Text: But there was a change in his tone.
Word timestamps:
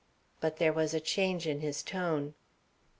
But 0.39 0.57
there 0.57 0.73
was 0.73 0.95
a 0.95 0.99
change 0.99 1.45
in 1.45 1.59
his 1.59 1.83
tone. 1.83 2.33